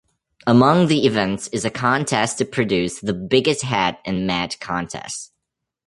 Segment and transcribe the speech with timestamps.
[0.47, 5.31] Among the events is a contest to produce the biggest hat and mat contest.